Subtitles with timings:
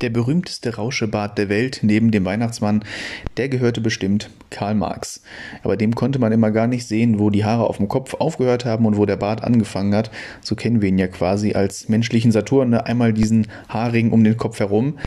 [0.00, 2.84] Der berühmteste Rauschebart der Welt neben dem Weihnachtsmann,
[3.36, 5.22] der gehörte bestimmt Karl Marx.
[5.64, 8.64] Aber dem konnte man immer gar nicht sehen, wo die Haare auf dem Kopf aufgehört
[8.64, 10.12] haben und wo der Bart angefangen hat.
[10.40, 12.86] So kennen wir ihn ja quasi als menschlichen Saturn, ne?
[12.86, 14.98] einmal diesen Haarring um den Kopf herum.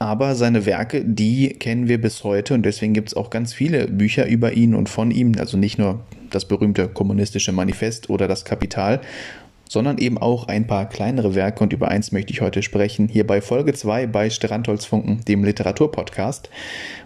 [0.00, 3.86] Aber seine Werke, die kennen wir bis heute und deswegen gibt es auch ganz viele
[3.86, 5.34] Bücher über ihn und von ihm.
[5.38, 6.00] Also nicht nur
[6.30, 9.00] das berühmte kommunistische Manifest oder das Kapital,
[9.72, 13.26] sondern eben auch ein paar kleinere Werke und über eins möchte ich heute sprechen, hier
[13.26, 16.50] bei Folge 2 bei Strandholzfunken, dem Literaturpodcast,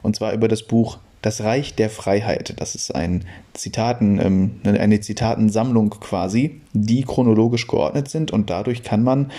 [0.02, 2.54] und zwar über das Buch Das Reich der Freiheit.
[2.58, 3.24] Das ist ein
[3.54, 9.30] Zitaten, ähm, eine Zitatensammlung quasi, die chronologisch geordnet sind und dadurch kann man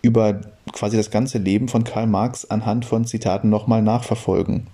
[0.00, 0.40] über
[0.72, 4.68] quasi das ganze Leben von Karl Marx anhand von Zitaten nochmal nachverfolgen.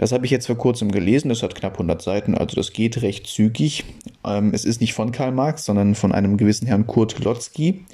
[0.00, 3.02] Das habe ich jetzt vor kurzem gelesen, das hat knapp 100 Seiten, also das geht
[3.02, 3.84] recht zügig.
[4.24, 7.84] Ähm, es ist nicht von Karl Marx, sondern von einem gewissen Herrn Kurt Lotzky.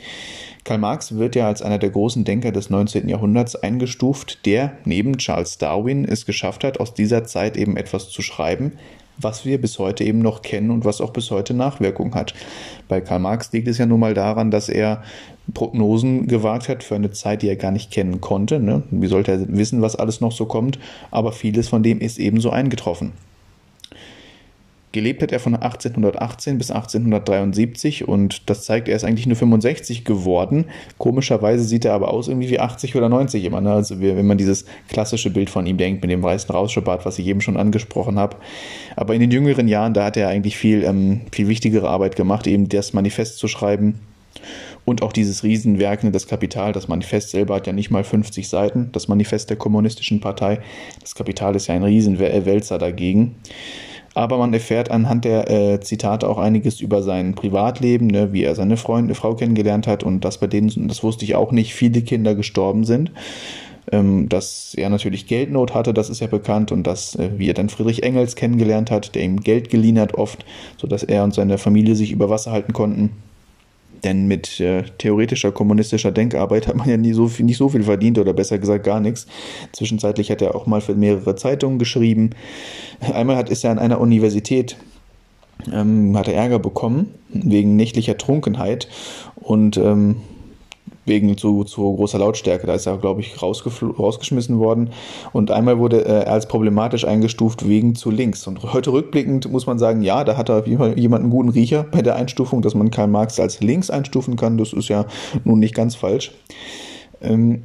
[0.63, 3.09] Karl Marx wird ja als einer der großen Denker des 19.
[3.09, 8.23] Jahrhunderts eingestuft, der neben Charles Darwin es geschafft hat, aus dieser Zeit eben etwas zu
[8.23, 8.75] schreiben,
[9.19, 12.35] was wir bis heute eben noch kennen und was auch bis heute Nachwirkung hat.
[12.89, 15.03] Bei Karl Marx liegt es ja nun mal daran, dass er
[15.55, 18.59] Prognosen gewagt hat für eine Zeit, die er gar nicht kennen konnte.
[18.61, 18.83] Ne?
[18.91, 20.79] Wie sollte er wissen, was alles noch so kommt?
[21.11, 23.13] Aber vieles von dem ist ebenso eingetroffen.
[24.97, 30.07] Gelebt hat er von 1818 bis 1873 und das zeigt, er ist eigentlich nur 65
[30.07, 30.65] geworden.
[30.97, 33.61] Komischerweise sieht er aber aus irgendwie wie 80 oder 90 immer.
[33.61, 33.73] Ne?
[33.73, 37.27] Also wenn man dieses klassische Bild von ihm denkt mit dem weißen Rauschebart, was ich
[37.27, 38.39] eben schon angesprochen habe.
[38.97, 42.47] Aber in den jüngeren Jahren, da hat er eigentlich viel, ähm, viel wichtigere Arbeit gemacht,
[42.47, 44.01] eben das Manifest zu schreiben
[44.87, 48.49] und auch dieses Riesenwerk, ne, das Kapital, das Manifest selber hat ja nicht mal 50
[48.49, 50.61] Seiten, das Manifest der Kommunistischen Partei.
[51.03, 53.35] Das Kapital ist ja ein Riesenwälzer dagegen
[54.17, 58.55] aber man erfährt anhand der äh, Zitate auch einiges über sein Privatleben, ne, wie er
[58.55, 62.01] seine Freundin, Frau kennengelernt hat und dass bei denen, das wusste ich auch nicht, viele
[62.01, 63.13] Kinder gestorben sind.
[63.93, 67.55] Ähm, dass er natürlich Geldnot hatte, das ist ja bekannt, und dass, äh, wie er
[67.55, 70.45] dann Friedrich Engels kennengelernt hat, der ihm Geld geliehen hat oft,
[70.77, 73.11] sodass er und seine Familie sich über Wasser halten konnten.
[74.05, 77.83] Denn mit äh, theoretischer kommunistischer Denkarbeit hat man ja nie so viel, nicht so viel
[77.83, 79.27] verdient oder besser gesagt gar nichts.
[79.73, 82.31] Zwischenzeitlich hat er auch mal für mehrere Zeitungen geschrieben.
[83.01, 84.77] Einmal hat, ist er an einer Universität
[85.73, 88.89] ähm, hat er Ärger bekommen wegen nächtlicher Trunkenheit
[89.37, 90.17] und ähm,
[91.07, 92.67] wegen zu, zu großer Lautstärke.
[92.67, 94.91] Da ist er, glaube ich, rausgeschmissen worden.
[95.33, 98.47] Und einmal wurde er als problematisch eingestuft wegen zu links.
[98.47, 102.03] Und heute rückblickend muss man sagen, ja, da hat er jemand einen guten Riecher bei
[102.03, 104.59] der Einstufung, dass man Karl Marx als links einstufen kann.
[104.59, 105.07] Das ist ja
[105.45, 106.33] nun nicht ganz falsch.
[107.23, 107.63] Ähm,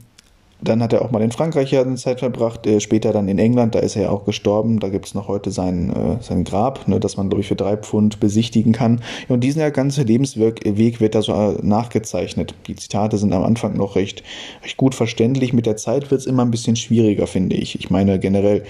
[0.61, 3.39] dann hat er auch mal in Frankreich ja eine Zeit verbracht, äh, später dann in
[3.39, 4.79] England, da ist er ja auch gestorben.
[4.79, 7.55] Da gibt es noch heute sein, äh, sein Grab, ne, das man, glaube ich, für
[7.55, 9.01] drei Pfund besichtigen kann.
[9.27, 10.61] Und diesen ganze Lebensweg
[10.99, 12.53] wird da so äh, nachgezeichnet.
[12.67, 14.23] Die Zitate sind am Anfang noch recht,
[14.63, 15.53] recht gut verständlich.
[15.53, 17.79] Mit der Zeit wird es immer ein bisschen schwieriger, finde ich.
[17.79, 18.63] Ich meine, generell,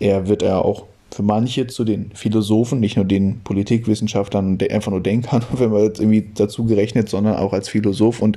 [0.00, 4.90] er wird er auch für manche zu den Philosophen, nicht nur den Politikwissenschaftlern und einfach
[4.90, 8.20] nur Denkern, wenn man jetzt irgendwie dazu gerechnet, sondern auch als Philosoph.
[8.20, 8.36] Und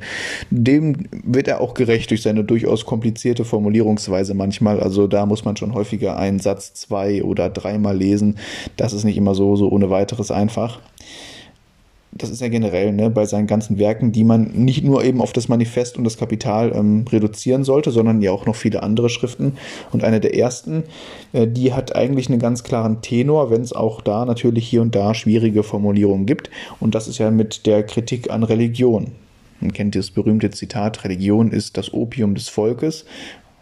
[0.51, 4.79] dem wird er auch gerecht durch seine durchaus komplizierte Formulierungsweise manchmal.
[4.79, 8.38] Also da muss man schon häufiger einen Satz zwei oder dreimal lesen.
[8.75, 10.79] Das ist nicht immer so, so ohne weiteres einfach
[12.17, 15.33] das ist ja generell ne, bei seinen ganzen Werken, die man nicht nur eben auf
[15.33, 19.57] das Manifest und das Kapital ähm, reduzieren sollte, sondern ja auch noch viele andere Schriften.
[19.91, 20.83] Und eine der ersten,
[21.33, 24.95] äh, die hat eigentlich einen ganz klaren Tenor, wenn es auch da natürlich hier und
[24.95, 26.50] da schwierige Formulierungen gibt.
[26.79, 29.11] Und das ist ja mit der Kritik an Religion.
[29.59, 33.06] Man kennt das berühmte Zitat, Religion ist das Opium des Volkes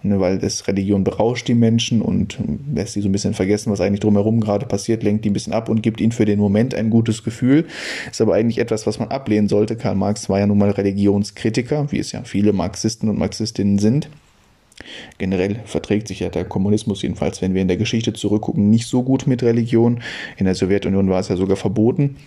[0.09, 2.37] ne, weil das Religion berauscht die Menschen und
[2.73, 5.53] lässt sie so ein bisschen vergessen, was eigentlich drumherum gerade passiert, lenkt die ein bisschen
[5.53, 7.65] ab und gibt ihnen für den Moment ein gutes Gefühl.
[8.09, 9.75] Ist aber eigentlich etwas, was man ablehnen sollte.
[9.75, 14.09] Karl Marx war ja nun mal Religionskritiker, wie es ja viele Marxisten und Marxistinnen sind.
[15.17, 19.03] Generell verträgt sich ja der Kommunismus, jedenfalls wenn wir in der Geschichte zurückgucken, nicht so
[19.03, 20.01] gut mit Religion.
[20.37, 22.17] In der Sowjetunion war es ja sogar verboten.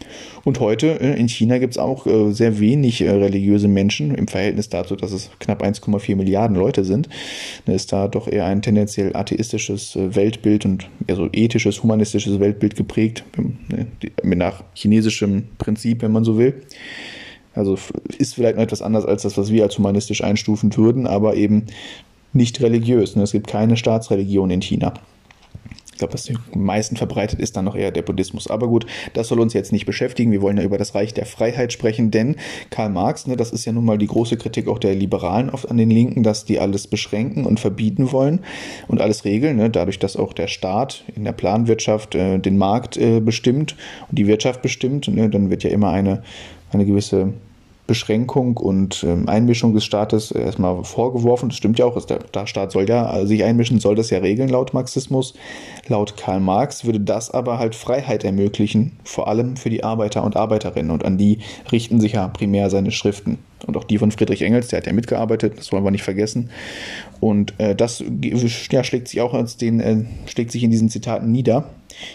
[0.44, 4.28] Und heute äh, in China gibt es auch äh, sehr wenig äh, religiöse Menschen im
[4.28, 7.08] Verhältnis dazu, dass es knapp 1,4 Milliarden Leute sind.
[7.66, 12.76] Da ist da doch eher ein tendenziell atheistisches Weltbild und eher so ethisches, humanistisches Weltbild
[12.76, 13.24] geprägt,
[14.22, 16.54] nach chinesischem Prinzip, wenn man so will.
[17.54, 17.76] Also
[18.18, 21.64] ist vielleicht noch etwas anders als das, was wir als humanistisch einstufen würden, aber eben
[22.32, 23.16] nicht religiös.
[23.16, 23.22] Ne?
[23.22, 24.94] Es gibt keine Staatsreligion in China.
[25.98, 28.48] Ich glaube, was am meisten verbreitet ist dann noch eher der Buddhismus.
[28.48, 30.30] Aber gut, das soll uns jetzt nicht beschäftigen.
[30.30, 32.36] Wir wollen ja über das Reich der Freiheit sprechen, denn
[32.70, 35.68] Karl Marx, ne, das ist ja nun mal die große Kritik auch der Liberalen oft
[35.68, 38.44] an den Linken, dass die alles beschränken und verbieten wollen
[38.86, 42.96] und alles regeln, ne, dadurch, dass auch der Staat in der Planwirtschaft äh, den Markt
[42.96, 43.74] äh, bestimmt
[44.08, 45.08] und die Wirtschaft bestimmt.
[45.08, 46.22] Ne, dann wird ja immer eine,
[46.70, 47.32] eine gewisse
[47.88, 51.48] Beschränkung und ähm, Einmischung des Staates erstmal vorgeworfen.
[51.48, 54.50] Das stimmt ja auch, der, der Staat soll ja sich einmischen, soll das ja regeln
[54.50, 55.34] laut Marxismus.
[55.88, 60.36] Laut Karl Marx würde das aber halt Freiheit ermöglichen, vor allem für die Arbeiter und
[60.36, 60.90] Arbeiterinnen.
[60.90, 61.38] Und an die
[61.72, 63.38] richten sich ja primär seine Schriften.
[63.66, 66.50] Und auch die von Friedrich Engels, der hat ja mitgearbeitet, das wollen wir nicht vergessen.
[67.20, 68.04] Und äh, das
[68.70, 71.64] ja, schlägt sich auch als den, äh, schlägt sich in diesen Zitaten nieder.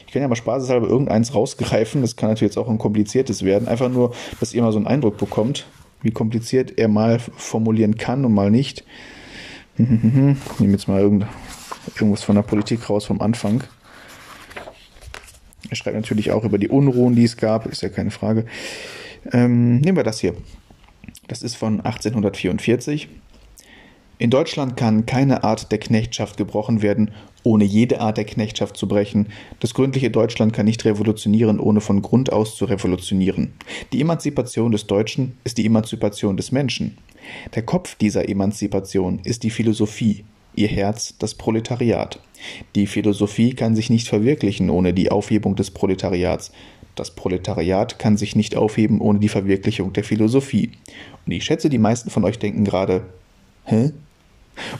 [0.06, 3.68] Ich kann ja mal spaßeshalber irgendeins rausgreifen, das kann natürlich jetzt auch ein kompliziertes werden.
[3.68, 5.66] Einfach nur, dass ihr mal so einen Eindruck bekommt,
[6.02, 8.84] wie kompliziert er mal formulieren kann und mal nicht.
[9.78, 11.26] Ich nehme jetzt mal irgend,
[11.96, 13.64] irgendwas von der Politik raus vom Anfang.
[15.70, 18.46] Er schreibt natürlich auch über die Unruhen, die es gab, ist ja keine Frage.
[19.32, 20.36] Ähm, nehmen wir das hier.
[21.28, 23.10] Das ist von 1844.
[24.20, 27.12] In Deutschland kann keine Art der Knechtschaft gebrochen werden,
[27.44, 29.28] ohne jede Art der Knechtschaft zu brechen.
[29.60, 33.54] Das gründliche Deutschland kann nicht revolutionieren, ohne von Grund aus zu revolutionieren.
[33.92, 36.98] Die Emanzipation des Deutschen ist die Emanzipation des Menschen.
[37.56, 40.26] Der Kopf dieser Emanzipation ist die Philosophie,
[40.56, 42.20] ihr Herz das Proletariat.
[42.76, 46.52] Die Philosophie kann sich nicht verwirklichen ohne die Aufhebung des Proletariats.
[46.96, 50.72] Das Proletariat kann sich nicht aufheben ohne die Verwirklichung der Philosophie.
[51.26, 53.04] Und ich schätze, die meisten von euch denken gerade,
[53.66, 53.92] hä?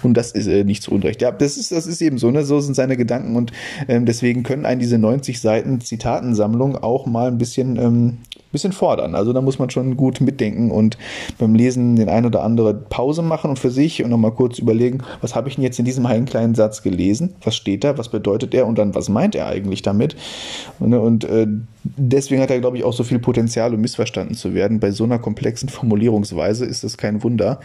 [0.04, 1.22] Und das ist äh, nicht zu Unrecht.
[1.22, 2.44] Ja, das ist, das ist eben so, ne?
[2.44, 3.52] So sind seine Gedanken und
[3.88, 8.18] ähm, deswegen können einen diese 90 Seiten Zitatensammlung auch mal ein bisschen, ähm,
[8.52, 9.16] bisschen fordern.
[9.16, 10.98] Also da muss man schon gut mitdenken und
[11.40, 15.00] beim Lesen den ein oder andere Pause machen und für sich und nochmal kurz überlegen,
[15.22, 17.34] was habe ich denn jetzt in diesem einen kleinen Satz gelesen?
[17.44, 17.98] Was steht da?
[17.98, 18.68] Was bedeutet er?
[18.68, 20.16] Und dann, was meint er eigentlich damit?
[20.80, 21.48] Und, und äh,
[21.84, 24.80] deswegen hat er, glaube ich, auch so viel Potenzial, um missverstanden zu werden.
[24.80, 27.60] Bei so einer komplexen Formulierungsweise ist das kein Wunder.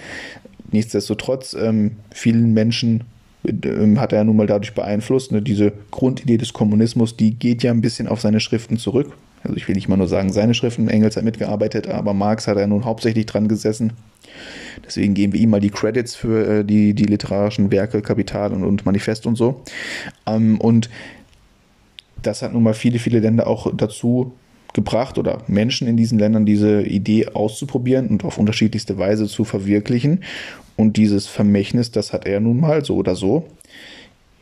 [0.71, 3.05] Nichtsdestotrotz, ähm, vielen Menschen
[3.45, 5.33] ähm, hat er nun mal dadurch beeinflusst.
[5.33, 5.43] Ne?
[5.43, 9.13] Diese Grundidee des Kommunismus, die geht ja ein bisschen auf seine Schriften zurück.
[9.45, 12.59] Also ich will nicht mal nur sagen, seine Schriften, Engels hat mitgearbeitet, aber Marx hat
[12.59, 13.93] ja nun hauptsächlich dran gesessen.
[14.85, 18.65] Deswegen geben wir ihm mal die Credits für äh, die, die literarischen Werke, Kapital und,
[18.65, 19.63] und Manifest und so.
[20.27, 20.91] Ähm, und
[22.23, 24.33] das hat nun mal viele, viele Länder auch dazu
[24.79, 30.23] gebracht oder Menschen in diesen Ländern diese Idee auszuprobieren und auf unterschiedlichste Weise zu verwirklichen.
[30.77, 33.49] Und dieses Vermächtnis, das hat er nun mal so oder so.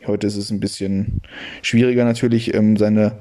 [0.05, 1.21] Heute ist es ein bisschen
[1.63, 3.13] schwieriger natürlich, ähm, seine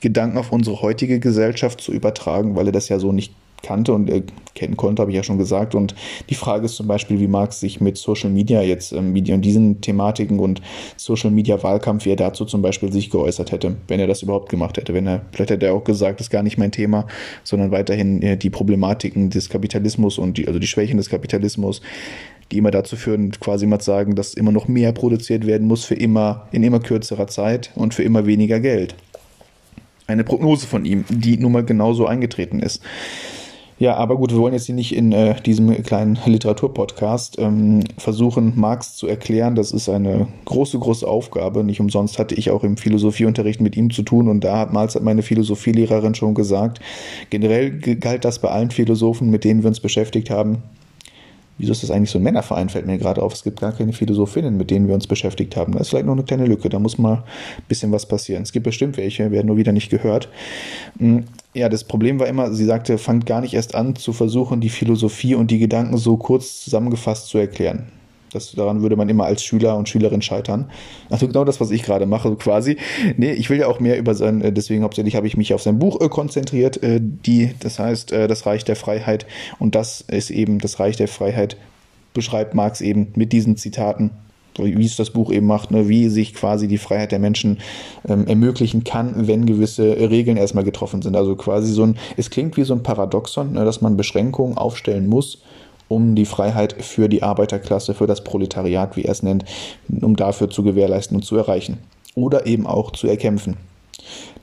[0.00, 4.10] Gedanken auf unsere heutige Gesellschaft zu übertragen, weil er das ja so nicht kannte und
[4.10, 4.22] äh,
[4.54, 5.74] kennen konnte, habe ich ja schon gesagt.
[5.74, 5.94] Und
[6.28, 9.80] die Frage ist zum Beispiel, wie Marx sich mit Social Media jetzt, ähm, und diesen
[9.80, 10.60] Thematiken und
[10.96, 14.48] Social Media Wahlkampf, wie er dazu zum Beispiel sich geäußert hätte, wenn er das überhaupt
[14.48, 14.94] gemacht hätte.
[14.94, 17.06] Wenn er, vielleicht hätte er auch gesagt, das ist gar nicht mein Thema,
[17.44, 21.80] sondern weiterhin äh, die Problematiken des Kapitalismus und die, also die Schwächen des Kapitalismus,
[22.52, 25.84] die immer dazu führen, quasi mal zu sagen, dass immer noch mehr produziert werden muss
[25.84, 28.94] für immer, in immer kürzerer Zeit und für immer weniger Geld.
[30.06, 32.82] Eine Prognose von ihm, die nun mal genauso eingetreten ist.
[33.80, 38.52] Ja, aber gut, wir wollen jetzt hier nicht in äh, diesem kleinen Literaturpodcast ähm, versuchen,
[38.54, 39.54] Marx zu erklären.
[39.54, 41.64] Das ist eine große, große Aufgabe.
[41.64, 44.86] Nicht umsonst hatte ich auch im Philosophieunterricht mit ihm zu tun und da hat mal
[45.00, 46.80] meine Philosophielehrerin schon gesagt,
[47.30, 50.58] generell galt das bei allen Philosophen, mit denen wir uns beschäftigt haben,
[51.60, 53.34] Wieso ist das eigentlich so ein Männerverein, fällt mir gerade auf.
[53.34, 55.72] Es gibt gar keine Philosophinnen, mit denen wir uns beschäftigt haben.
[55.72, 58.42] Das ist vielleicht noch eine kleine Lücke, da muss mal ein bisschen was passieren.
[58.42, 60.28] Es gibt bestimmt welche, werden nur wieder nicht gehört.
[60.98, 64.60] Hm, ja, das Problem war immer, sie sagte, fangt gar nicht erst an zu versuchen,
[64.60, 67.86] die Philosophie und die Gedanken so kurz zusammengefasst zu erklären.
[68.32, 70.70] Das, daran würde man immer als Schüler und Schülerin scheitern.
[71.08, 72.76] Also genau das, was ich gerade mache, quasi.
[73.16, 75.62] Nee, ich will ja auch mehr über sein, äh, deswegen hauptsächlich habe ich mich auf
[75.62, 79.26] sein Buch äh, konzentriert, äh, die, das heißt, das Reich der Freiheit.
[79.58, 81.56] Und das ist eben das Reich der Freiheit,
[82.14, 84.10] beschreibt Marx eben mit diesen Zitaten,
[84.58, 87.58] wie es das Buch eben macht, ne, wie sich quasi die Freiheit der Menschen
[88.08, 91.16] ähm, ermöglichen kann, wenn gewisse Regeln erstmal getroffen sind.
[91.16, 95.06] Also quasi so ein, es klingt wie so ein Paradoxon, ne, dass man Beschränkungen aufstellen
[95.06, 95.42] muss,
[95.90, 99.44] um die Freiheit für die Arbeiterklasse, für das Proletariat, wie er es nennt,
[99.88, 101.78] um dafür zu gewährleisten und zu erreichen.
[102.14, 103.56] Oder eben auch zu erkämpfen.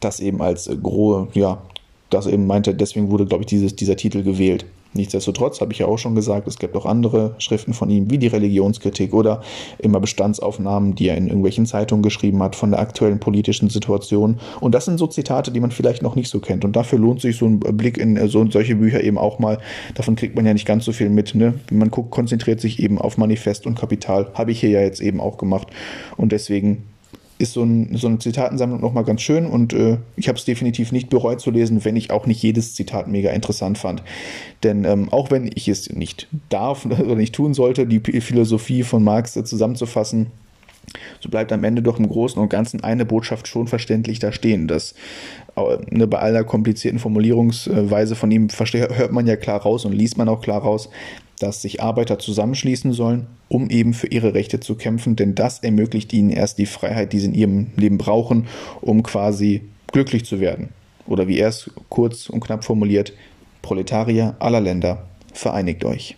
[0.01, 1.61] Das eben als grohe, ja,
[2.09, 4.65] das eben meinte, deswegen wurde, glaube ich, dieses, dieser Titel gewählt.
[4.93, 8.17] Nichtsdestotrotz habe ich ja auch schon gesagt, es gibt auch andere Schriften von ihm, wie
[8.17, 9.41] die Religionskritik oder
[9.79, 14.39] immer Bestandsaufnahmen, die er in irgendwelchen Zeitungen geschrieben hat von der aktuellen politischen Situation.
[14.59, 16.65] Und das sind so Zitate, die man vielleicht noch nicht so kennt.
[16.65, 19.59] Und dafür lohnt sich so ein Blick in äh, so, solche Bücher eben auch mal.
[19.95, 21.35] Davon kriegt man ja nicht ganz so viel mit.
[21.35, 21.53] Ne?
[21.71, 24.31] Man guckt, konzentriert sich eben auf Manifest und Kapital.
[24.33, 25.67] Habe ich hier ja jetzt eben auch gemacht.
[26.15, 26.83] Und deswegen
[27.39, 30.91] ist so, ein, so eine Zitatensammlung nochmal ganz schön und äh, ich habe es definitiv
[30.91, 34.03] nicht bereut zu lesen, wenn ich auch nicht jedes Zitat mega interessant fand.
[34.63, 39.03] Denn ähm, auch wenn ich es nicht darf oder nicht tun sollte, die Philosophie von
[39.03, 40.27] Marx zusammenzufassen,
[41.19, 44.67] So bleibt am Ende doch im Großen und Ganzen eine Botschaft schon verständlich da stehen.
[44.67, 44.95] Das
[45.89, 50.29] ne, bei aller komplizierten Formulierungsweise von ihm hört man ja klar raus und liest man
[50.29, 50.89] auch klar raus,
[51.39, 56.11] dass sich Arbeiter zusammenschließen sollen, um eben für ihre Rechte zu kämpfen, denn das ermöglicht
[56.13, 58.47] ihnen erst die Freiheit, die sie in ihrem Leben brauchen,
[58.81, 60.69] um quasi glücklich zu werden.
[61.05, 63.13] Oder wie er es kurz und knapp formuliert,
[63.61, 66.17] Proletarier aller Länder, vereinigt euch.